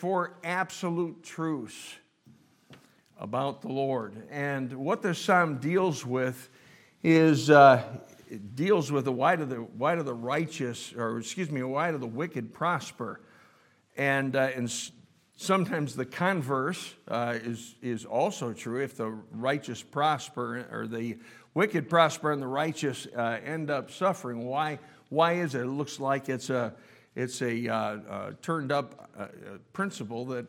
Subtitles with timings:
[0.00, 1.96] for absolute truths
[3.18, 4.14] about the Lord.
[4.30, 6.48] And what this psalm deals with
[7.02, 7.82] is uh,
[8.54, 11.98] deals with the why do the why do the righteous, or excuse me, why do
[11.98, 13.20] the wicked prosper?
[13.94, 14.72] And uh, and
[15.36, 18.82] sometimes the converse uh, is is also true.
[18.82, 21.18] If the righteous prosper or the
[21.52, 24.78] wicked prosper and the righteous uh, end up suffering, why
[25.10, 25.60] why is it?
[25.60, 26.72] It looks like it's a
[27.14, 29.26] it's a uh, uh, turned up uh,
[29.72, 30.46] principle that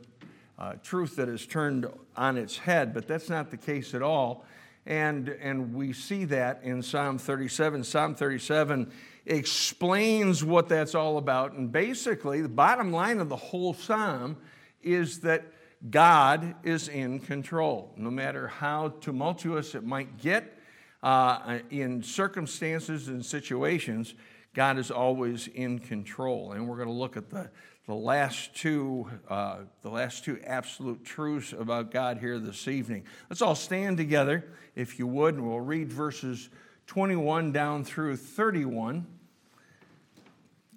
[0.60, 4.46] uh, truth that is turned on its head, but that's not the case at all.
[4.86, 7.83] And, and we see that in Psalm 37.
[7.83, 8.92] Psalm 37
[9.25, 11.54] explains what that's all about.
[11.54, 14.38] And basically, the bottom line of the whole psalm
[14.82, 15.43] is that
[15.89, 17.91] God is in control.
[17.96, 20.57] No matter how tumultuous it might get
[21.02, 24.14] uh, in circumstances and situations,
[24.54, 26.51] God is always in control.
[26.51, 27.50] And we're going to look at the,
[27.87, 33.05] the last two, uh, the last two absolute truths about God here this evening.
[33.30, 36.49] Let's all stand together, if you would, and we'll read verses
[36.88, 39.07] 21 down through 31.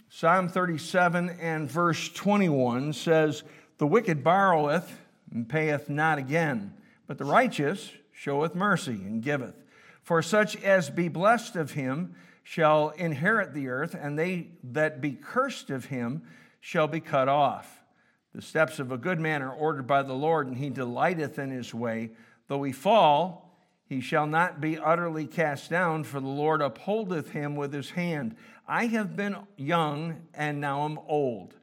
[0.08, 3.42] Psalm 37 and verse 21 says,
[3.78, 4.96] The wicked borroweth
[5.32, 6.72] and payeth not again,
[7.08, 9.56] but the righteous showeth mercy and giveth.
[10.02, 12.14] For such as be blessed of him,
[12.44, 16.22] shall inherit the earth, and they that be cursed of him
[16.60, 17.82] shall be cut off.
[18.34, 21.50] The steps of a good man are ordered by the Lord, and he delighteth in
[21.50, 22.10] his way.
[22.48, 27.56] Though he fall, he shall not be utterly cast down, for the Lord upholdeth him
[27.56, 28.36] with his hand.
[28.68, 31.54] I have been young, and now am old.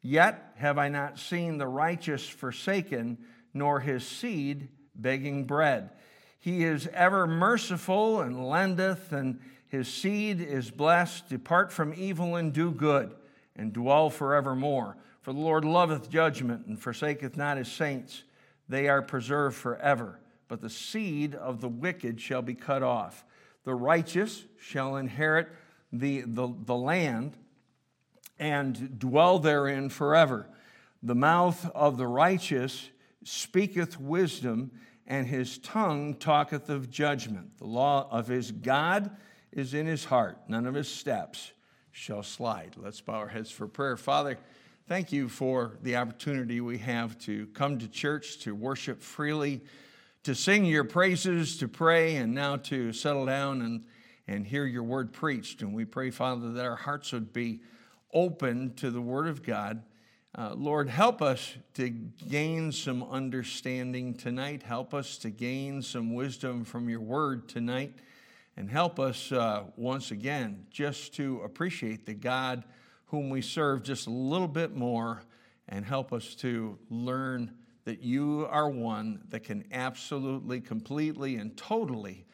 [0.00, 3.18] Yet have I not seen the righteous forsaken,
[3.52, 5.90] nor his seed begging bread.
[6.38, 9.40] He is ever merciful and lendeth, and
[9.72, 11.30] his seed is blessed.
[11.30, 13.14] Depart from evil and do good,
[13.56, 14.98] and dwell forevermore.
[15.22, 18.22] For the Lord loveth judgment and forsaketh not his saints.
[18.68, 20.20] They are preserved forever.
[20.46, 23.24] But the seed of the wicked shall be cut off.
[23.64, 25.48] The righteous shall inherit
[25.90, 27.38] the, the, the land
[28.38, 30.50] and dwell therein forever.
[31.02, 32.90] The mouth of the righteous
[33.24, 34.70] speaketh wisdom,
[35.06, 37.56] and his tongue talketh of judgment.
[37.56, 39.16] The law of his God
[39.52, 40.38] is in his heart.
[40.48, 41.52] None of his steps
[41.90, 42.74] shall slide.
[42.76, 43.96] Let's bow our heads for prayer.
[43.96, 44.38] Father,
[44.88, 49.60] thank you for the opportunity we have to come to church, to worship freely,
[50.24, 53.84] to sing your praises, to pray, and now to settle down and,
[54.26, 55.60] and hear your word preached.
[55.60, 57.60] And we pray, Father, that our hearts would be
[58.14, 59.82] open to the word of God.
[60.34, 64.62] Uh, Lord, help us to gain some understanding tonight.
[64.62, 67.92] Help us to gain some wisdom from your word tonight
[68.56, 72.64] and help us uh, once again just to appreciate the God
[73.06, 75.22] whom we serve just a little bit more
[75.68, 77.52] and help us to learn
[77.84, 82.24] that you are one that can absolutely, completely, and totally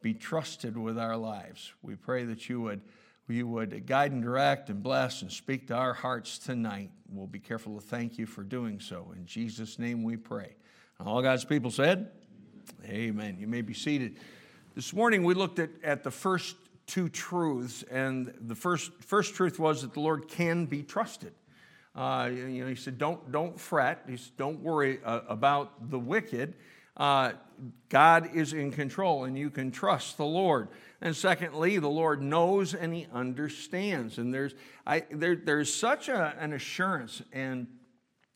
[0.00, 1.72] be trusted with our lives.
[1.82, 2.82] We pray that you would,
[3.28, 6.90] you would guide and direct and bless and speak to our hearts tonight.
[7.10, 9.12] We'll be careful to thank you for doing so.
[9.16, 10.54] In Jesus' name we pray.
[11.04, 12.10] All God's people said,
[12.84, 13.36] Amen.
[13.38, 14.18] You may be seated.
[14.74, 16.56] This morning we looked at, at the first
[16.86, 21.34] two truths, and the first, first truth was that the Lord can be trusted.
[21.94, 25.98] Uh, you know, he said, don't, don't fret, he said, don't worry uh, about the
[25.98, 26.54] wicked.
[26.96, 27.32] Uh,
[27.90, 30.68] God is in control, and you can trust the Lord.
[31.02, 34.16] And secondly, the Lord knows and He understands.
[34.16, 34.54] And there's,
[34.86, 37.20] I, there, there's such a, an assurance.
[37.30, 37.66] And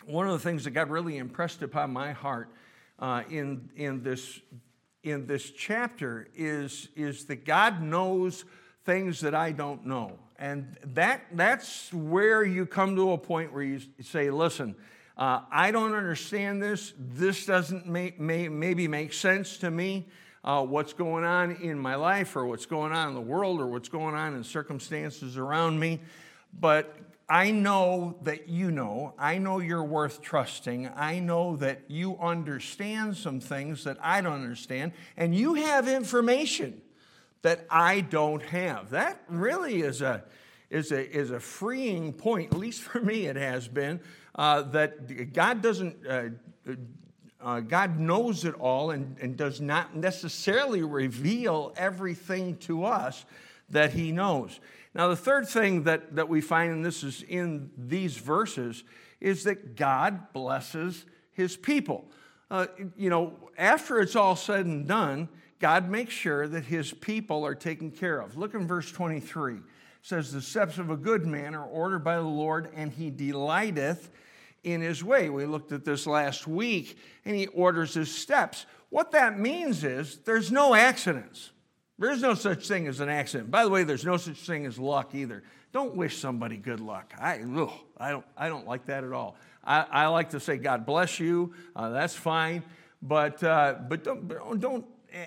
[0.04, 2.50] one of the things that God really impressed upon my heart
[2.98, 4.40] uh, in, in this
[5.06, 8.44] in this chapter is, is that God knows
[8.84, 10.18] things that I don't know.
[10.38, 14.74] And that, that's where you come to a point where you say, listen,
[15.16, 16.92] uh, I don't understand this.
[16.98, 20.08] This doesn't make, may, maybe make sense to me.
[20.44, 23.66] Uh, what's going on in my life, or what's going on in the world, or
[23.66, 26.00] what's going on in circumstances around me.
[26.60, 26.94] But
[27.28, 29.14] I know that you know.
[29.18, 30.88] I know you're worth trusting.
[30.94, 36.80] I know that you understand some things that I don't understand, and you have information
[37.42, 38.90] that I don't have.
[38.90, 40.22] That really is a,
[40.70, 44.00] is a, is a freeing point, at least for me it has been,
[44.36, 46.06] uh, that God doesn't.
[46.06, 46.28] Uh,
[47.38, 53.24] uh, God knows it all and, and does not necessarily reveal everything to us
[53.70, 54.58] that He knows.
[54.96, 58.82] Now, the third thing that, that we find, and this is in these verses,
[59.20, 62.06] is that God blesses his people.
[62.50, 62.66] Uh,
[62.96, 65.28] you know, after it's all said and done,
[65.58, 68.38] God makes sure that his people are taken care of.
[68.38, 69.56] Look in verse 23.
[69.56, 69.62] It
[70.00, 74.10] says, The steps of a good man are ordered by the Lord, and he delighteth
[74.64, 75.28] in his way.
[75.28, 76.96] We looked at this last week,
[77.26, 78.64] and he orders his steps.
[78.88, 81.50] What that means is there's no accidents.
[81.98, 83.50] There's no such thing as an accident.
[83.50, 85.42] By the way, there's no such thing as luck either.
[85.72, 87.14] Don't wish somebody good luck.
[87.18, 89.36] I, ugh, I, don't, I don't like that at all.
[89.64, 91.54] I, I like to say, God bless you.
[91.74, 92.62] Uh, that's fine.
[93.02, 94.86] But, uh, but don't, don't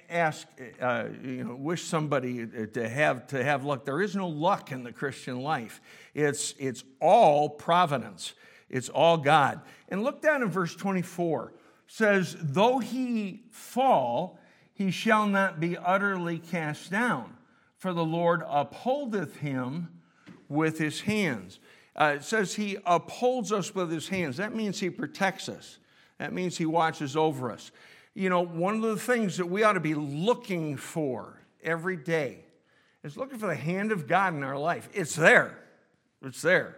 [0.10, 0.48] ask,
[0.82, 3.86] uh, you know, wish somebody to have, to have luck.
[3.86, 5.82] There is no luck in the Christian life.
[6.14, 8.34] It's, it's all providence.
[8.70, 9.62] It's all God.
[9.90, 11.54] And look down in verse 24.
[11.88, 14.39] Says, though he fall,
[14.80, 17.36] he shall not be utterly cast down,
[17.76, 19.90] for the Lord upholdeth him
[20.48, 21.60] with his hands.
[21.98, 24.38] Uh, it says he upholds us with his hands.
[24.38, 25.80] That means he protects us.
[26.18, 27.72] That means he watches over us.
[28.14, 32.46] You know, one of the things that we ought to be looking for every day
[33.04, 34.88] is looking for the hand of God in our life.
[34.94, 35.60] It's there.
[36.22, 36.78] It's there.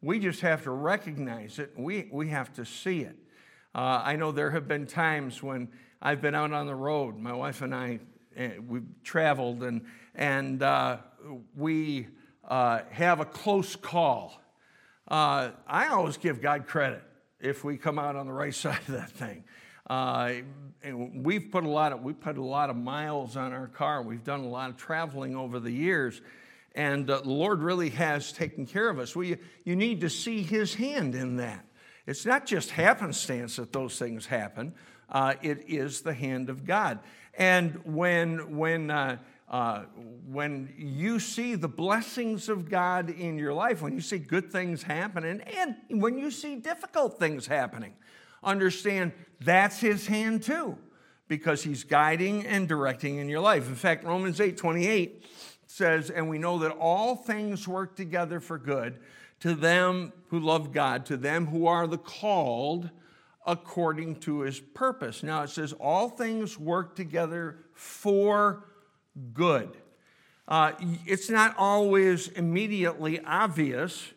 [0.00, 1.72] We just have to recognize it.
[1.76, 3.16] We, we have to see it.
[3.74, 5.68] Uh, I know there have been times when
[6.02, 7.18] I've been out on the road.
[7.18, 8.00] My wife and I,
[8.34, 10.98] eh, we've traveled, and, and uh,
[11.54, 12.08] we
[12.48, 14.40] uh, have a close call.
[15.06, 17.02] Uh, I always give God credit
[17.38, 19.44] if we come out on the right side of that thing.
[19.88, 20.34] Uh,
[21.14, 24.02] we've put a lot of we put a lot of miles on our car.
[24.02, 26.22] We've done a lot of traveling over the years,
[26.74, 29.14] and uh, the Lord really has taken care of us.
[29.16, 31.66] We, you need to see His hand in that.
[32.06, 34.74] It's not just happenstance that those things happen.
[35.10, 37.00] Uh, it is the hand of God.
[37.34, 39.18] And when when uh,
[39.48, 39.82] uh,
[40.28, 44.84] when you see the blessings of God in your life, when you see good things
[44.84, 47.94] happening, and when you see difficult things happening,
[48.44, 50.78] understand that's His hand too,
[51.26, 53.68] because He's guiding and directing in your life.
[53.68, 55.24] In fact, Romans 8 28
[55.66, 59.00] says, And we know that all things work together for good
[59.40, 62.90] to them who love God, to them who are the called
[63.46, 65.22] according to His purpose.
[65.22, 68.64] Now it says, All things work together for
[69.32, 69.76] good.
[70.48, 70.72] Uh,
[71.06, 74.12] it's not always immediately obvious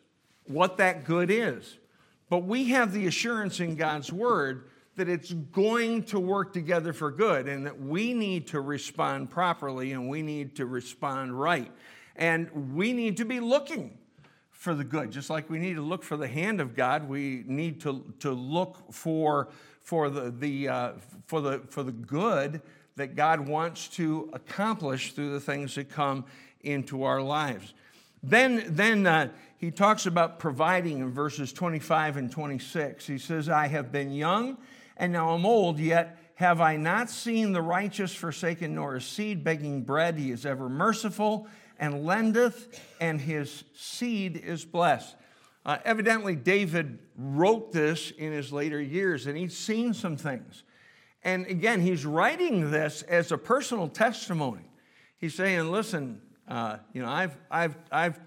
[0.45, 1.77] what that good is,
[2.29, 7.11] but we have the assurance in God's Word that it's going to work together for
[7.11, 11.71] good and that we need to respond properly and we need to respond right.
[12.15, 13.97] And we need to be looking
[14.63, 15.11] for the good.
[15.11, 18.31] Just like we need to look for the hand of God, we need to, to
[18.31, 19.49] look for,
[19.81, 20.91] for, the, the, uh,
[21.27, 22.61] for, the, for the good
[22.95, 26.23] that God wants to accomplish through the things that come
[26.61, 27.73] into our lives.
[28.23, 33.05] Then, then uh, he talks about providing in verses 25 and 26.
[33.05, 34.57] He says, I have been young
[34.95, 39.43] and now I'm old, yet have I not seen the righteous forsaken nor his seed
[39.43, 40.17] begging bread?
[40.17, 41.49] He is ever merciful
[41.83, 45.17] and lendeth, and his seed is blessed.
[45.65, 50.63] Uh, evidently, David wrote this in his later years, and he'd seen some things.
[51.23, 54.63] And again, he's writing this as a personal testimony.
[55.17, 58.17] He's saying, listen, uh, you know, I've, I've, I've,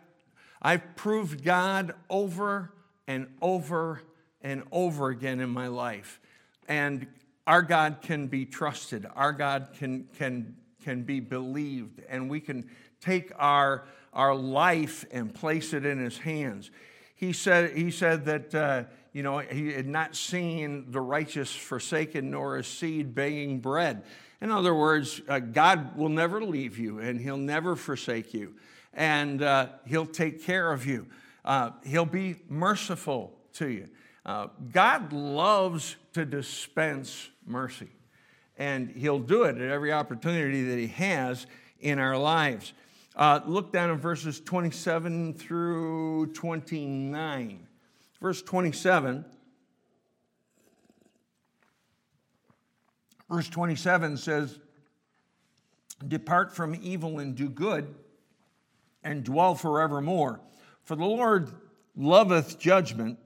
[0.60, 2.74] I've proved God over
[3.06, 4.02] and over
[4.42, 6.20] and over again in my life.
[6.68, 7.06] And
[7.46, 9.06] our God can be trusted.
[9.14, 12.02] Our God can, can, can be believed.
[12.06, 12.68] And we can
[13.06, 16.70] take our, our life and place it in his hands.
[17.14, 22.30] He said, he said that, uh, you know, he had not seen the righteous forsaken
[22.30, 24.02] nor his seed begging bread.
[24.40, 28.54] In other words, uh, God will never leave you and he'll never forsake you.
[28.92, 31.06] And uh, he'll take care of you.
[31.44, 33.88] Uh, he'll be merciful to you.
[34.26, 37.90] Uh, God loves to dispense mercy,
[38.58, 41.46] and He'll do it at every opportunity that He has
[41.78, 42.72] in our lives.
[43.16, 47.66] Uh, look down in verses 27 through 29.
[48.20, 49.24] Verse 27.
[53.30, 54.58] Verse 27 says,
[56.06, 57.94] Depart from evil and do good,
[59.02, 60.40] and dwell forevermore.
[60.82, 61.50] For the Lord
[61.96, 63.18] loveth judgment,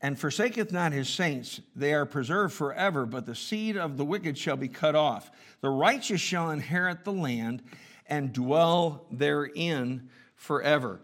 [0.00, 1.60] and forsaketh not his saints.
[1.76, 5.30] They are preserved forever, but the seed of the wicked shall be cut off.
[5.60, 7.62] The righteous shall inherit the land
[8.08, 11.00] and dwell therein forever.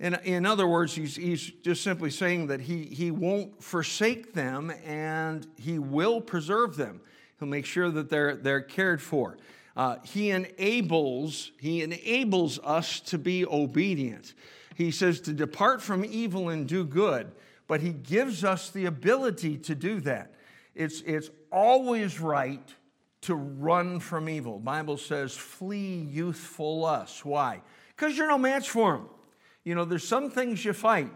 [0.00, 4.72] In, in other words, he's, he's just simply saying that he, he won't forsake them
[4.84, 7.00] and he will preserve them.
[7.38, 9.38] He'll make sure that they're, they're cared for.
[9.76, 14.34] Uh, he enables he enables us to be obedient.
[14.74, 17.30] He says to depart from evil and do good,
[17.68, 20.34] but he gives us the ability to do that.
[20.74, 22.62] It's, it's always right
[23.22, 24.58] to run from evil.
[24.58, 27.24] Bible says flee youthful lust.
[27.24, 27.62] Why?
[27.96, 29.08] Because you're no match for them.
[29.64, 31.10] You know, there's some things you fight,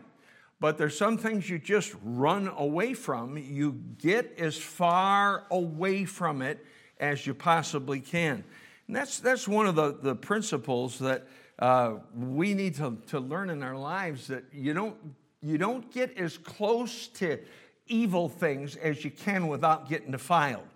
[0.60, 3.36] but there's some things you just run away from.
[3.38, 6.64] You get as far away from it
[6.98, 8.44] as you possibly can.
[8.86, 11.26] And that's, that's one of the, the principles that
[11.58, 14.96] uh, we need to, to learn in our lives that you don't,
[15.40, 17.38] you don't get as close to
[17.86, 20.66] evil things as you can without getting defiled.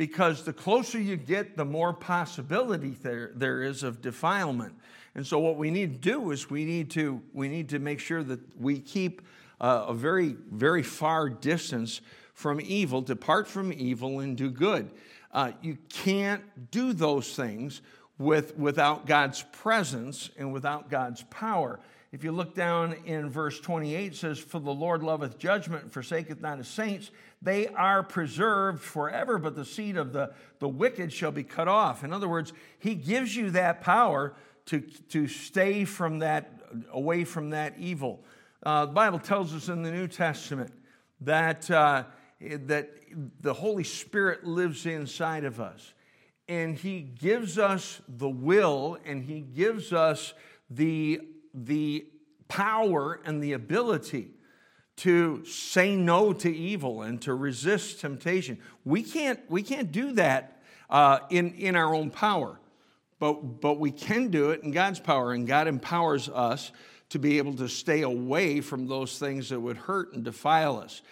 [0.00, 4.74] Because the closer you get, the more possibility there, there is of defilement.
[5.14, 8.00] And so, what we need to do is we need to, we need to make
[8.00, 9.20] sure that we keep
[9.60, 12.00] uh, a very, very far distance
[12.32, 14.90] from evil, depart from evil, and do good.
[15.32, 17.82] Uh, you can't do those things
[18.16, 21.78] with, without God's presence and without God's power.
[22.12, 25.92] If you look down in verse 28, it says, For the Lord loveth judgment and
[25.92, 27.12] forsaketh not his saints.
[27.40, 32.02] They are preserved forever, but the seed of the, the wicked shall be cut off.
[32.02, 34.34] In other words, he gives you that power
[34.66, 36.60] to, to stay from that,
[36.92, 38.24] away from that evil.
[38.62, 40.72] Uh, the Bible tells us in the New Testament
[41.20, 42.04] that, uh,
[42.40, 42.90] that
[43.40, 45.94] the Holy Spirit lives inside of us.
[46.48, 50.34] And He gives us the will and He gives us
[50.68, 51.20] the,
[51.54, 52.06] the
[52.48, 54.30] power and the ability
[54.96, 58.58] to say no to evil and to resist temptation.
[58.84, 62.60] We can't, we can't do that uh, in, in our own power,
[63.18, 66.72] but, but we can do it in God's power, and God empowers us
[67.10, 71.02] to be able to stay away from those things that would hurt and defile us.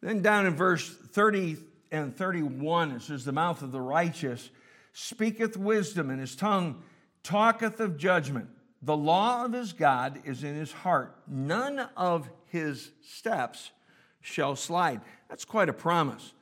[0.00, 1.56] Then down in verse 30
[1.90, 4.50] and 31, it says, The mouth of the righteous
[4.92, 6.82] speaketh wisdom, and his tongue
[7.22, 8.48] talketh of judgment.
[8.82, 11.16] The law of his God is in his heart.
[11.26, 13.72] None of his steps
[14.20, 15.00] shall slide.
[15.28, 16.32] That's quite a promise.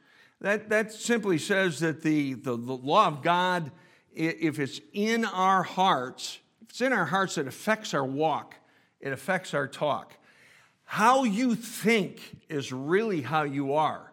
[0.40, 3.70] That, that simply says that the, the, the law of God,
[4.14, 8.54] if it's in our hearts, if it's in our hearts, it affects our walk,
[9.00, 10.14] it affects our talk.
[10.84, 14.12] How you think is really how you are.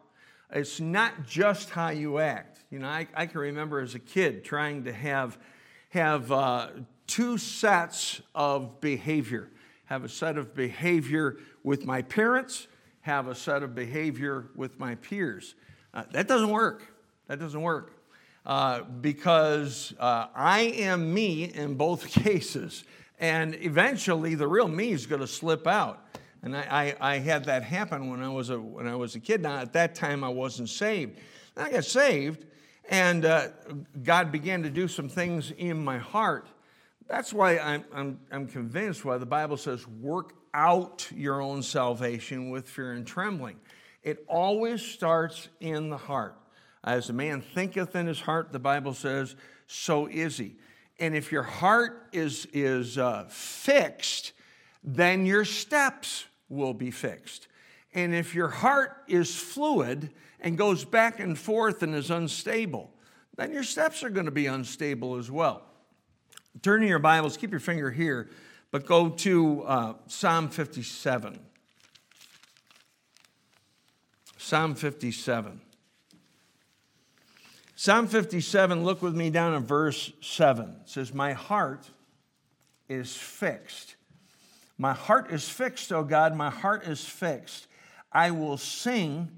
[0.49, 2.59] It's not just how you act.
[2.69, 5.37] You know, I, I can remember as a kid trying to have,
[5.89, 6.69] have uh,
[7.07, 9.49] two sets of behavior
[9.85, 12.67] have a set of behavior with my parents,
[13.01, 15.55] have a set of behavior with my peers.
[15.93, 16.87] Uh, that doesn't work.
[17.27, 17.93] That doesn't work.
[18.45, 22.83] Uh, because uh, I am me in both cases.
[23.19, 26.03] And eventually, the real me is going to slip out.
[26.41, 29.19] And I, I, I, had that happen when I, was a, when I was a
[29.19, 29.43] kid.
[29.43, 31.19] Now, at that time, I wasn't saved.
[31.55, 32.45] I got saved,
[32.89, 33.49] and uh,
[34.01, 36.47] God began to do some things in my heart
[37.07, 42.49] that's why I'm, I'm, I'm convinced why the Bible says, work out your own salvation
[42.49, 43.57] with fear and trembling.
[44.03, 46.35] It always starts in the heart.
[46.83, 49.35] As a man thinketh in his heart, the Bible says,
[49.67, 50.55] so is he.
[50.99, 54.33] And if your heart is, is uh, fixed,
[54.83, 57.47] then your steps will be fixed.
[57.93, 62.91] And if your heart is fluid and goes back and forth and is unstable,
[63.35, 65.63] then your steps are going to be unstable as well.
[66.61, 68.29] Turn in your Bibles, keep your finger here,
[68.71, 71.39] but go to uh, Psalm 57.
[74.37, 75.61] Psalm 57.
[77.75, 80.77] Psalm 57, look with me down in verse 7.
[80.83, 81.89] It says, My heart
[82.87, 83.95] is fixed.
[84.77, 87.67] My heart is fixed, O God, my heart is fixed.
[88.11, 89.31] I will sing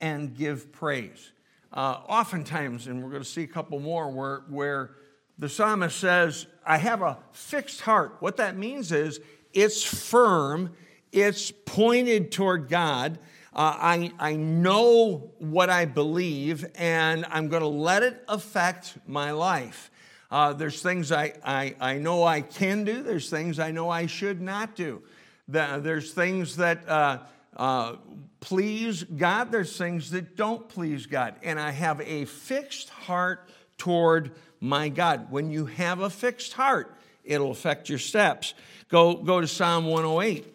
[0.00, 1.32] and give praise.
[1.72, 4.96] Uh, oftentimes, and we're going to see a couple more where, where
[5.38, 8.16] the psalmist says, I have a fixed heart.
[8.20, 9.20] What that means is
[9.52, 10.72] it's firm,
[11.12, 13.18] it's pointed toward God.
[13.52, 19.30] Uh, I, I know what I believe, and I'm going to let it affect my
[19.30, 19.90] life.
[20.30, 24.06] Uh, there's things I, I, I know I can do, there's things I know I
[24.06, 25.02] should not do.
[25.46, 27.18] There's things that uh,
[27.56, 27.96] uh,
[28.40, 31.36] please God, there's things that don't please God.
[31.42, 33.48] And I have a fixed heart
[33.78, 35.30] toward my God.
[35.30, 36.94] When you have a fixed heart,
[37.24, 38.54] it'll affect your steps.
[38.88, 40.54] Go, go to Psalm 108.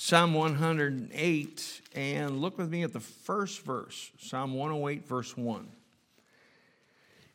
[0.00, 5.60] Psalm 108, and look with me at the first verse, Psalm 108, verse 1.
[5.60, 5.68] It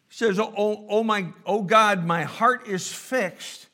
[0.10, 3.68] says, oh, oh, my, oh God, my heart is fixed.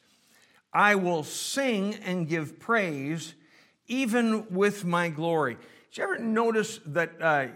[0.74, 3.36] I will sing and give praise,
[3.88, 5.58] even with my glory.
[5.92, 7.48] Did you ever notice that uh,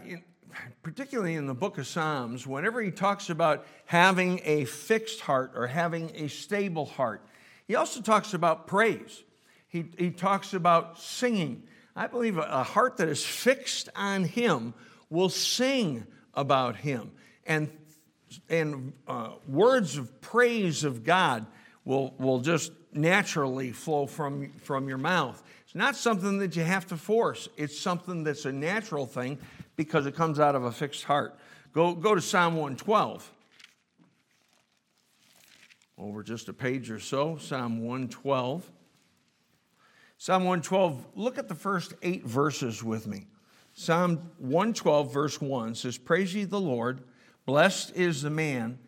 [0.82, 5.68] particularly in the book of Psalms, whenever he talks about having a fixed heart or
[5.68, 7.26] having a stable heart,
[7.68, 9.24] he also talks about praise.
[9.68, 11.64] He, he talks about singing.
[11.96, 14.74] I believe a heart that is fixed on him
[15.10, 17.12] will sing about him.
[17.46, 17.72] And,
[18.50, 21.46] and uh, words of praise of God
[21.86, 25.42] will, will just naturally flow from, from your mouth.
[25.66, 29.40] It's not something that you have to force, it's something that's a natural thing
[29.76, 31.38] because it comes out of a fixed heart.
[31.74, 33.32] Go, go to Psalm 112.
[35.98, 38.70] Over just a page or so, Psalm 112.
[40.18, 43.28] Psalm 112, look at the first eight verses with me.
[43.74, 47.02] Psalm 112, verse 1 says, Praise ye the Lord,
[47.46, 48.80] blessed is the man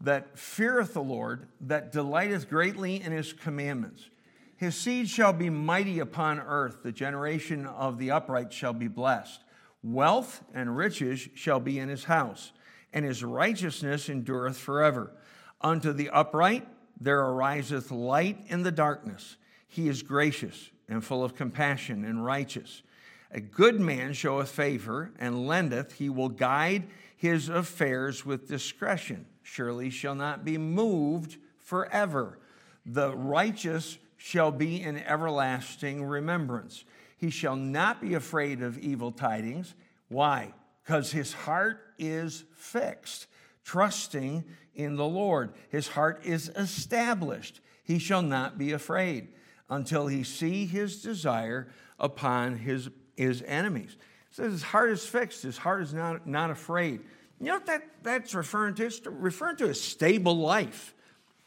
[0.00, 4.10] that feareth the Lord, that delighteth greatly in his commandments.
[4.56, 9.42] His seed shall be mighty upon earth, the generation of the upright shall be blessed.
[9.82, 12.52] Wealth and riches shall be in his house,
[12.92, 15.12] and his righteousness endureth forever.
[15.60, 16.66] Unto the upright
[17.00, 19.36] there ariseth light in the darkness.
[19.66, 22.82] He is gracious and full of compassion and righteous.
[23.30, 29.26] A good man showeth favor and lendeth, he will guide his affairs with discretion.
[29.42, 32.38] Surely shall not be moved forever.
[32.84, 36.84] The righteous shall be in everlasting remembrance.
[37.22, 39.76] He shall not be afraid of evil tidings.
[40.08, 40.54] Why?
[40.82, 43.28] Because his heart is fixed,
[43.64, 44.42] trusting
[44.74, 45.52] in the Lord.
[45.68, 47.60] His heart is established.
[47.84, 49.28] He shall not be afraid
[49.70, 53.96] until he see his desire upon his, his enemies.
[54.32, 57.02] Says his heart is fixed, his heart is not, not afraid.
[57.38, 58.86] You know what that, that's referring to?
[58.86, 60.92] It's referring to a stable life,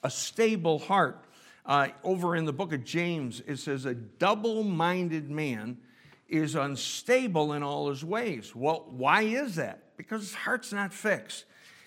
[0.05, 1.24] a stable heart.
[1.65, 5.77] Uh, over in the book of James, it says, A double minded man
[6.27, 8.55] is unstable in all his ways.
[8.55, 9.97] Well, why is that?
[9.97, 11.45] Because his heart's not fixed.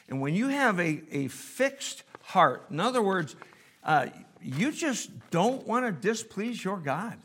[0.09, 3.37] And when you have a, a fixed heart, in other words,
[3.85, 4.07] uh,
[4.43, 7.19] you just don't want to displease your God.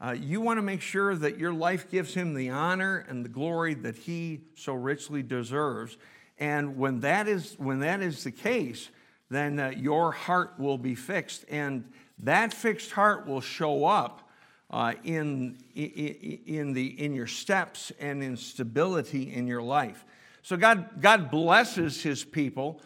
[0.00, 3.28] Uh, you want to make sure that your life gives him the honor and the
[3.28, 5.96] glory that he so richly deserves.
[6.38, 8.90] And when that is, when that is the case,
[9.34, 11.44] then uh, your heart will be fixed.
[11.48, 14.28] And that fixed heart will show up
[14.70, 20.04] uh, in, in, the, in your steps and in stability in your life.
[20.42, 22.80] So God, God blesses his people.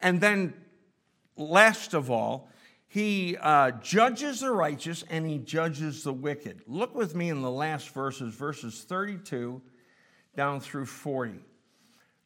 [0.00, 0.54] And then,
[1.36, 2.48] last of all,
[2.88, 6.62] he uh, judges the righteous and he judges the wicked.
[6.66, 9.62] Look with me in the last verses, verses 32
[10.36, 11.38] down through 40.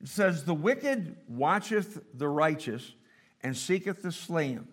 [0.01, 2.93] It says, The wicked watcheth the righteous
[3.43, 4.69] and seeketh to slay him.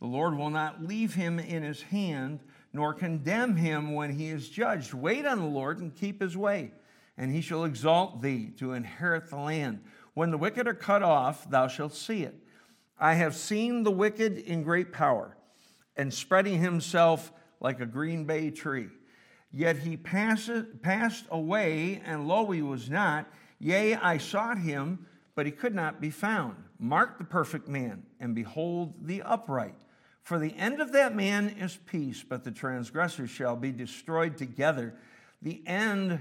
[0.00, 2.40] The Lord will not leave him in his hand,
[2.72, 4.92] nor condemn him when he is judged.
[4.92, 6.72] Wait on the Lord and keep his way
[7.16, 9.80] and he shall exalt thee to inherit the land.
[10.14, 12.34] When the wicked are cut off, thou shalt see it.
[12.98, 15.36] I have seen the wicked in great power,
[15.96, 18.88] and spreading himself like a green bay tree.
[19.52, 20.50] Yet he passed,
[20.82, 23.26] passed away, and lo, he was not.
[23.60, 26.56] Yea, I sought him, but he could not be found.
[26.84, 29.74] Mark the perfect man, and behold the upright.
[30.22, 34.94] For the end of that man is peace, but the transgressors shall be destroyed together.
[35.40, 36.20] The end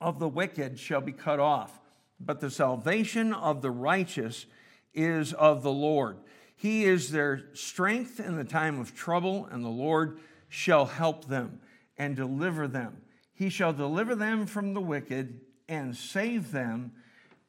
[0.00, 1.78] of the wicked shall be cut off,
[2.18, 4.46] but the salvation of the righteous
[4.94, 6.16] is of the Lord.
[6.56, 11.60] He is their strength in the time of trouble, and the Lord shall help them
[11.98, 13.02] and deliver them.
[13.34, 16.92] He shall deliver them from the wicked and save them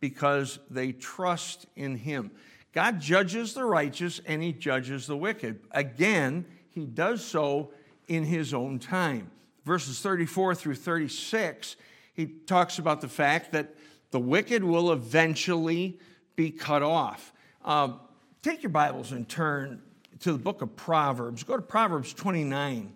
[0.02, 2.32] because they trust in him.
[2.74, 5.62] God judges the righteous and he judges the wicked.
[5.72, 7.72] Again, he does so
[8.10, 9.32] in his own time.
[9.64, 11.78] Verses 34 through 36
[12.14, 13.74] he talks about the fact that
[14.12, 16.00] the wicked will eventually
[16.36, 17.34] be cut off.
[17.64, 17.94] Uh,
[18.42, 19.82] take your Bibles and turn
[20.20, 21.44] to the book of Proverbs.
[21.44, 22.94] Go to Proverbs 29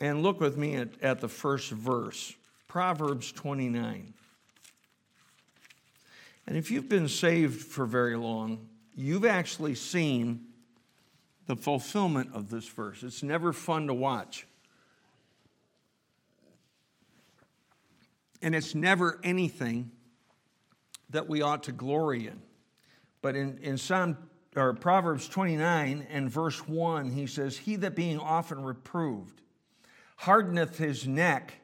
[0.00, 2.34] and look with me at, at the first verse.
[2.68, 4.14] Proverbs 29.
[6.46, 10.46] And if you've been saved for very long, you've actually seen
[11.46, 13.02] the fulfillment of this verse.
[13.02, 14.46] It's never fun to watch.
[18.40, 19.90] And it's never anything
[21.10, 22.42] that we ought to glory in.
[23.20, 24.16] But in, in Psalm
[24.56, 29.42] or Proverbs 29 and verse 1, he says, He that being often reproved
[30.16, 31.54] hardeneth his neck,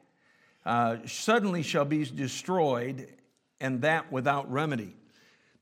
[0.65, 3.07] uh, suddenly shall be destroyed,
[3.59, 4.95] and that without remedy.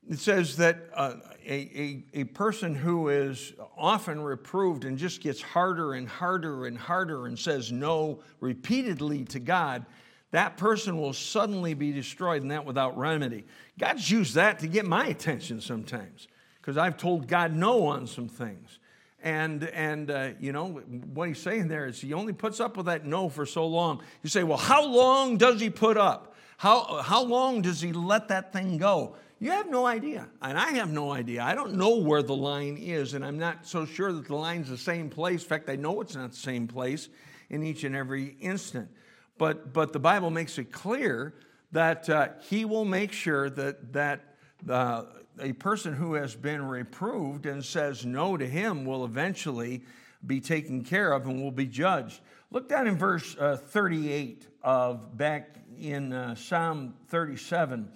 [0.09, 5.41] It says that uh, a, a, a person who is often reproved and just gets
[5.41, 9.85] harder and harder and harder and says no repeatedly to God
[10.31, 13.45] that person will suddenly be destroyed and that without remedy.
[13.79, 16.27] God's used that to get my attention sometimes
[16.59, 18.79] because I've told God no on some things.
[19.23, 20.67] And, and uh, you know,
[21.13, 24.01] what he's saying there is he only puts up with that no for so long.
[24.21, 26.35] You say, well, how long does he put up?
[26.57, 29.15] How, how long does he let that thing go?
[29.39, 30.27] You have no idea.
[30.41, 31.43] And I have no idea.
[31.43, 34.69] I don't know where the line is, and I'm not so sure that the line's
[34.69, 35.43] the same place.
[35.43, 37.09] In fact, I know it's not the same place
[37.49, 38.89] in each and every instant.
[39.37, 41.35] But, but the Bible makes it clear
[41.71, 44.21] that uh, He will make sure that, that
[44.67, 45.03] uh,
[45.39, 49.83] a person who has been reproved and says no to Him will eventually
[50.25, 52.21] be taken care of and will be judged.
[52.49, 57.91] Look down in verse uh, 38 of back in uh, Psalm 37.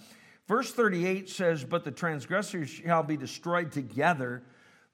[0.47, 4.43] Verse 38 says, But the transgressors shall be destroyed together,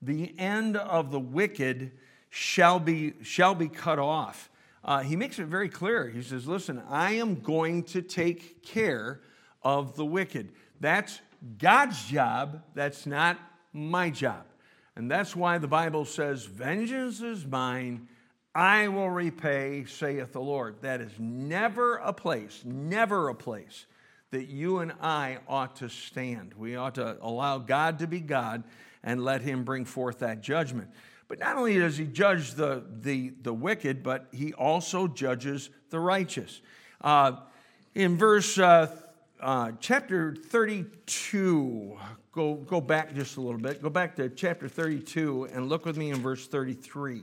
[0.01, 1.91] the end of the wicked
[2.29, 4.51] shall be, shall be cut off.
[4.83, 6.07] Uh, he makes it very clear.
[6.07, 9.21] He says, Listen, I am going to take care
[9.63, 10.51] of the wicked.
[10.79, 11.19] That's
[11.57, 13.39] God's job, that's not
[13.73, 14.45] my job.
[14.95, 18.07] And that's why the Bible says, Vengeance is mine,
[18.57, 20.81] I will repay, saith the Lord.
[20.81, 23.85] That is never a place, never a place
[24.31, 26.55] that you and I ought to stand.
[26.55, 28.63] We ought to allow God to be God
[29.03, 30.89] and let Him bring forth that judgment.
[31.27, 35.99] But not only does He judge the, the, the wicked, but He also judges the
[35.99, 36.61] righteous.
[36.99, 37.33] Uh,
[37.93, 38.91] in verse uh,
[39.39, 41.95] uh, chapter 32,
[42.31, 43.83] go, go back just a little bit.
[43.83, 47.21] Go back to chapter 32 and look with me in verse 33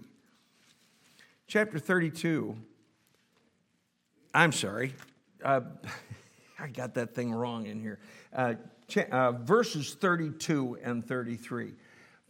[1.47, 2.57] chapter 32.
[4.35, 4.95] I'm sorry.
[5.43, 5.61] Uh,
[6.59, 7.99] I got that thing wrong in here.
[8.35, 8.55] Uh,
[8.89, 11.73] cha- uh, verses 32 and 33.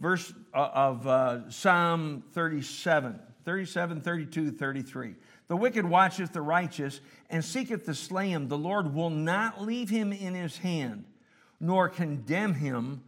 [0.01, 5.15] Verse uh, of uh, Psalm 37, 37, 32, 33.
[5.47, 7.01] The wicked watcheth the righteous
[7.31, 8.49] and seeketh to slay him.
[8.49, 11.05] The Lord will not leave him in his hand,
[11.61, 13.03] nor condemn him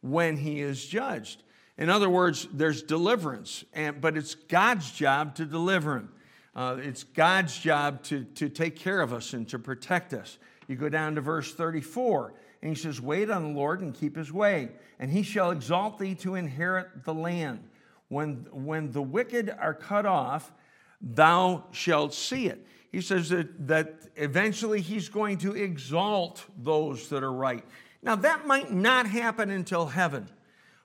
[0.00, 1.42] when he is judged.
[1.78, 6.12] In other words, there's deliverance, and, but it's God's job to deliver him.
[6.54, 10.38] Uh, it's God's job to, to take care of us and to protect us.
[10.68, 14.16] You go down to verse 34, and he says, Wait on the Lord and keep
[14.16, 17.64] his way, and he shall exalt thee to inherit the land.
[18.08, 20.52] When, when the wicked are cut off,
[21.00, 22.66] thou shalt see it.
[22.90, 27.64] He says that, that eventually he's going to exalt those that are right.
[28.02, 30.28] Now, that might not happen until heaven.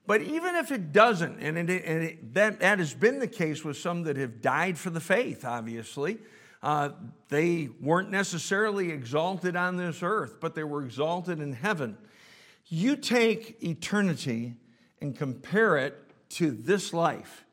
[0.07, 3.65] But even if it doesn't, and, it, and it, that, that has been the case
[3.65, 6.17] with some that have died for the faith, obviously,
[6.63, 6.91] uh,
[7.27, 11.97] they weren't necessarily exalted on this earth, but they were exalted in heaven.
[12.67, 14.55] You take eternity
[15.01, 15.95] and compare it
[16.29, 17.45] to this life,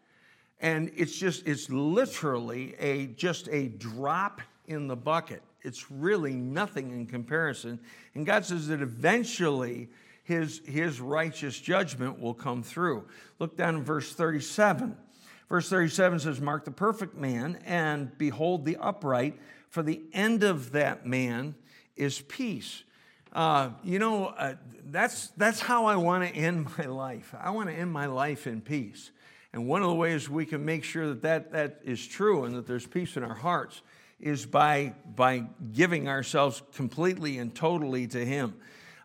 [0.60, 5.42] and it's just, it's literally a, just a drop in the bucket.
[5.62, 7.80] It's really nothing in comparison.
[8.14, 9.88] And God says that eventually,
[10.24, 13.06] his, his righteous judgment will come through.
[13.38, 14.96] Look down in verse 37.
[15.48, 20.72] Verse 37 says, Mark the perfect man, and behold the upright, for the end of
[20.72, 21.54] that man
[21.94, 22.82] is peace.
[23.32, 24.54] Uh, you know, uh,
[24.86, 27.34] that's, that's how I want to end my life.
[27.38, 29.10] I want to end my life in peace.
[29.52, 32.56] And one of the ways we can make sure that, that that is true and
[32.56, 33.82] that there's peace in our hearts
[34.18, 38.54] is by, by giving ourselves completely and totally to Him.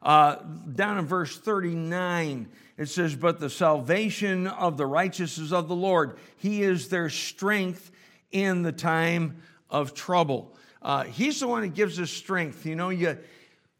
[0.01, 0.35] Uh,
[0.73, 5.75] down in verse 39, it says, But the salvation of the righteous is of the
[5.75, 6.17] Lord.
[6.37, 7.91] He is their strength
[8.31, 10.55] in the time of trouble.
[10.81, 12.65] Uh, he's the one that gives us strength.
[12.65, 13.17] You know, you,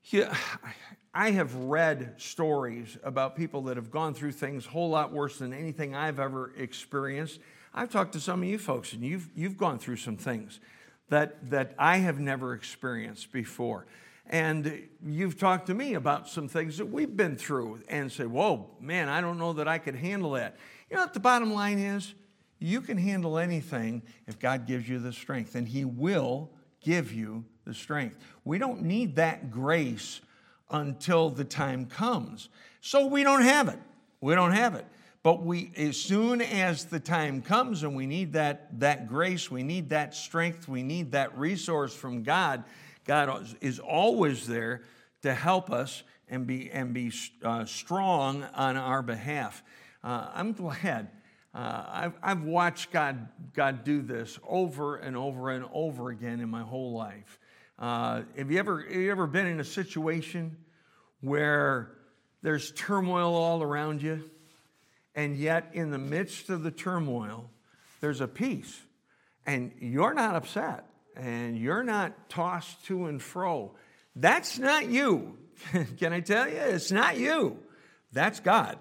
[0.06, 0.28] you,
[1.14, 5.40] I have read stories about people that have gone through things a whole lot worse
[5.40, 7.40] than anything I've ever experienced.
[7.74, 10.60] I've talked to some of you folks, and you've, you've gone through some things
[11.10, 13.86] that, that I have never experienced before.
[14.30, 18.70] And you've talked to me about some things that we've been through and say, whoa,
[18.80, 20.56] man, I don't know that I could handle that.
[20.90, 22.14] You know what the bottom line is?
[22.60, 27.46] You can handle anything if God gives you the strength, and He will give you
[27.66, 28.18] the strength.
[28.44, 30.22] We don't need that grace
[30.70, 32.50] until the time comes.
[32.82, 33.80] So we don't have it.
[34.22, 34.86] We don't have it.
[35.24, 39.64] But we, as soon as the time comes and we need that, that grace, we
[39.64, 42.64] need that strength, we need that resource from God,
[43.10, 44.84] God is always there
[45.24, 47.12] to help us and be, and be
[47.44, 49.64] uh, strong on our behalf.
[50.04, 51.10] Uh, I'm glad.
[51.52, 56.50] Uh, I've, I've watched God, God do this over and over and over again in
[56.50, 57.40] my whole life.
[57.80, 60.56] Uh, have, you ever, have you ever been in a situation
[61.22, 61.90] where
[62.44, 64.30] there's turmoil all around you,
[65.16, 67.50] and yet in the midst of the turmoil,
[68.02, 68.80] there's a peace,
[69.48, 70.89] and you're not upset?
[71.20, 73.76] And you're not tossed to and fro.
[74.16, 75.38] That's not you.
[75.98, 76.56] Can I tell you?
[76.56, 77.60] It's not you.
[78.12, 78.78] That's God.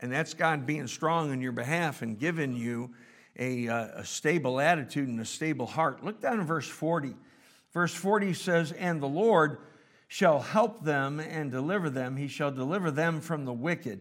[0.00, 2.90] And that's God being strong on your behalf and giving you
[3.38, 6.04] a, uh, a stable attitude and a stable heart.
[6.04, 7.14] Look down in verse 40.
[7.72, 9.58] Verse 40 says, And the Lord
[10.08, 12.16] shall help them and deliver them.
[12.16, 14.00] He shall deliver them from the wicked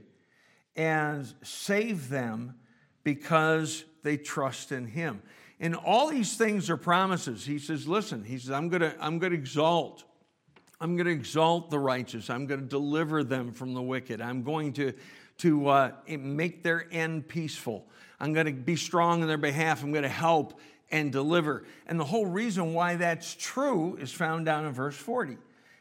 [0.75, 2.55] and save them
[3.03, 5.21] because they trust in him.
[5.59, 7.45] And all these things are promises.
[7.45, 10.05] He says, listen, he says, I'm gonna, I'm gonna exalt.
[10.79, 12.29] I'm gonna exalt the righteous.
[12.29, 14.21] I'm gonna deliver them from the wicked.
[14.21, 14.93] I'm going to,
[15.39, 17.85] to uh, make their end peaceful.
[18.19, 19.83] I'm gonna be strong in their behalf.
[19.83, 20.59] I'm gonna help
[20.91, 21.65] and deliver.
[21.87, 25.33] And the whole reason why that's true is found down in verse 40.
[25.33, 25.39] It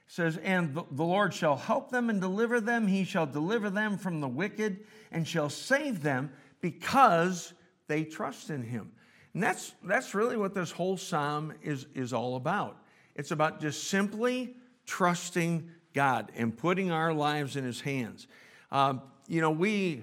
[0.09, 2.87] says, And the Lord shall help them and deliver them.
[2.89, 4.81] He shall deliver them from the wicked
[5.13, 7.53] and shall save them because
[7.87, 8.93] they trust in him.
[9.35, 12.79] And that's, that's really what this whole psalm is, is all about.
[13.15, 14.55] It's about just simply
[14.87, 18.27] trusting God and putting our lives in his hands.
[18.71, 20.03] Um, you know, we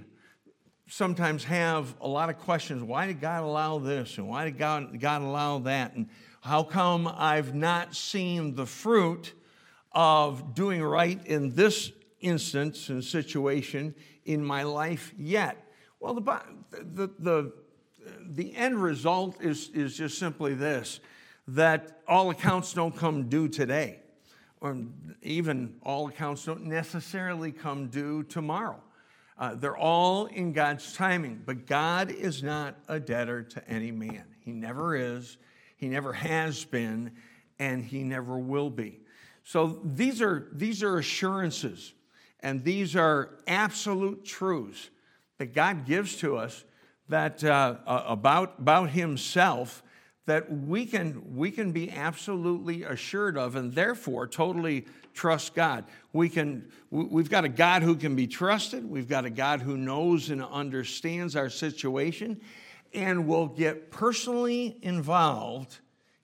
[0.87, 2.83] sometimes have a lot of questions.
[2.83, 4.17] Why did God allow this?
[4.17, 5.95] And why did God, God allow that?
[5.95, 6.09] And
[6.41, 9.33] how come I've not seen the fruit
[9.91, 15.57] of doing right in this instance and situation in my life yet?
[15.99, 17.53] Well, the, the, the,
[18.21, 20.99] the end result is, is just simply this
[21.47, 23.99] that all accounts don't come due today,
[24.61, 24.77] or
[25.21, 28.81] even all accounts don't necessarily come due tomorrow.
[29.37, 34.23] Uh, they're all in God's timing, but God is not a debtor to any man.
[34.39, 35.37] He never is,
[35.77, 37.11] He never has been,
[37.59, 39.01] and He never will be.
[39.43, 41.93] So these are, these are assurances,
[42.39, 44.89] and these are absolute truths
[45.37, 46.63] that God gives to us
[47.09, 49.83] that uh, about, about himself
[50.25, 55.85] that we can, we can be absolutely assured of and therefore totally trust God.
[56.13, 58.89] We can, we've got a God who can be trusted.
[58.89, 62.41] We've got a God who knows and understands our situation
[62.93, 65.79] and will get personally involved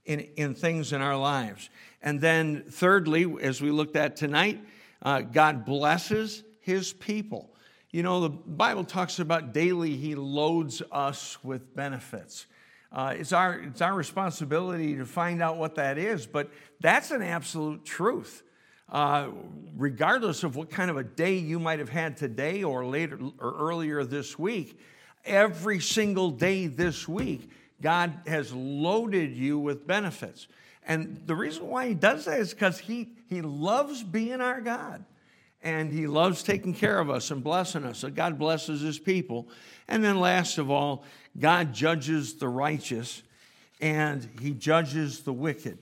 [0.05, 1.69] in, in things in our lives.
[2.01, 4.59] And then, thirdly, as we looked at tonight,
[5.03, 7.53] uh, God blesses his people.
[7.91, 12.45] You know, the Bible talks about daily he loads us with benefits.
[12.89, 16.49] Uh, it's, our, it's our responsibility to find out what that is, but
[16.79, 18.43] that's an absolute truth.
[18.87, 19.29] Uh,
[19.75, 23.55] regardless of what kind of a day you might have had today or later or
[23.57, 24.79] earlier this week,
[25.25, 27.49] every single day this week,
[27.81, 30.47] God has loaded you with benefits.
[30.85, 35.03] And the reason why He does that is because He, he loves being our God
[35.63, 37.99] and he loves taking care of us and blessing us.
[37.99, 39.47] So God blesses his people.
[39.87, 41.03] And then, last of all,
[41.39, 43.23] God judges the righteous
[43.79, 45.79] and he judges the wicked.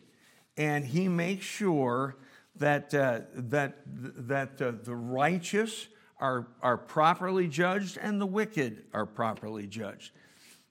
[0.58, 2.18] And he makes sure
[2.58, 5.88] that, uh, that, that uh, the righteous
[6.20, 10.12] are, are properly judged and the wicked are properly judged.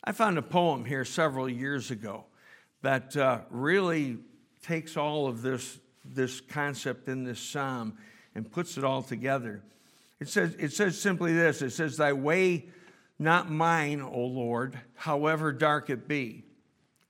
[0.04, 2.24] I found a poem here several years ago
[2.82, 4.18] that uh, really
[4.62, 7.96] takes all of this, this concept in this psalm
[8.38, 9.62] and puts it all together.
[10.20, 12.68] It says, it says simply this it says, Thy way,
[13.18, 16.44] not mine, O Lord, however dark it be.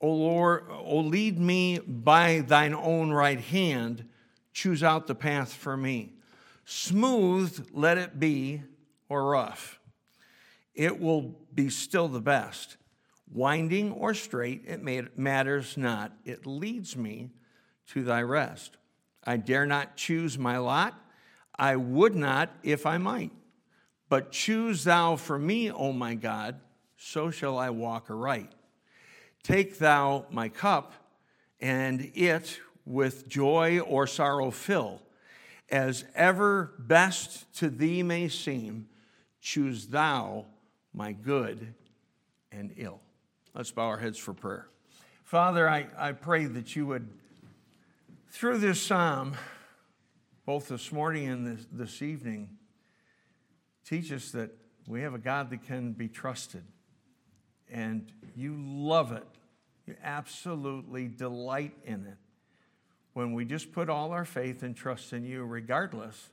[0.01, 4.09] O Lord, O lead me by thine own right hand,
[4.55, 6.15] choose out the path for me.
[6.65, 8.63] Smooth let it be,
[9.11, 9.79] or rough.
[10.75, 12.79] It will be still the best.
[13.31, 16.13] Winding or straight, it matters not.
[16.25, 17.33] It leads me
[17.89, 18.79] to thy rest.
[19.25, 20.95] I dare not choose my lot
[21.59, 23.33] I would not if I might.
[24.09, 26.61] But choose thou for me, O my God,
[26.97, 28.53] so shall I walk aright.
[29.43, 30.93] Take thou my cup,
[31.61, 35.03] and it with joy or sorrow fill.
[35.71, 38.89] As ever best to thee may seem,
[39.41, 40.47] choose thou
[40.95, 41.75] my good
[42.51, 43.01] and ill.
[43.55, 44.69] Let's bow our heads for prayer.
[45.25, 47.09] Father, I, I pray that you would,
[48.31, 49.35] through this psalm,
[50.49, 52.49] both this morning and this, this evening
[53.85, 54.51] teach us that
[54.87, 56.65] we have a God that can be trusted.
[57.71, 59.27] And you love it.
[59.87, 62.17] You absolutely delight in it
[63.13, 66.31] when we just put all our faith and trust in you, regardless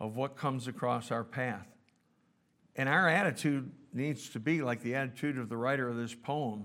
[0.00, 1.68] of what comes across our path.
[2.76, 6.64] And our attitude needs to be like the attitude of the writer of this poem.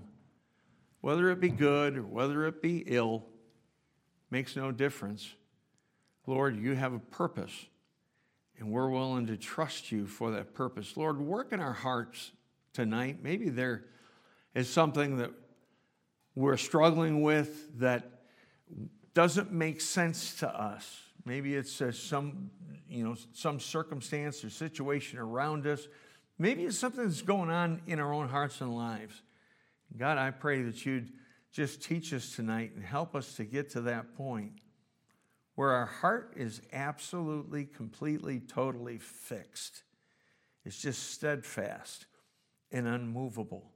[1.02, 3.26] Whether it be good or whether it be ill,
[4.30, 5.34] makes no difference.
[6.26, 7.66] Lord, you have a purpose,
[8.58, 10.96] and we're willing to trust you for that purpose.
[10.96, 12.32] Lord, work in our hearts
[12.72, 13.18] tonight.
[13.22, 13.84] Maybe there
[14.54, 15.30] is something that
[16.34, 18.22] we're struggling with that
[19.12, 21.00] doesn't make sense to us.
[21.24, 22.50] Maybe it's uh, some,
[22.88, 25.86] you know, some circumstance or situation around us.
[26.38, 29.22] Maybe it's something that's going on in our own hearts and lives.
[29.96, 31.12] God, I pray that you'd
[31.52, 34.54] just teach us tonight and help us to get to that point
[35.54, 39.84] where our heart is absolutely, completely, totally fixed.
[40.64, 42.06] It's just steadfast
[42.72, 43.70] and unmovable.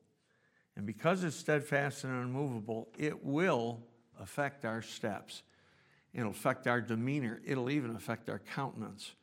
[0.76, 3.80] And because it's steadfast and unmovable, it will
[4.20, 5.42] affect our steps.
[6.14, 7.40] It'll affect our demeanor.
[7.44, 9.14] It'll even affect our countenance.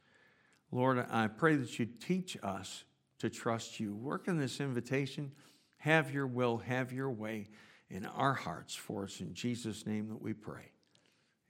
[0.72, 2.84] Lord, I pray that you teach us
[3.20, 3.96] to trust you.
[3.96, 5.32] Work in this invitation.
[5.78, 7.48] Have your will, have your way
[7.90, 9.20] in our hearts for us.
[9.20, 10.72] In Jesus' name that we pray.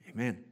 [0.08, 0.46] Amen.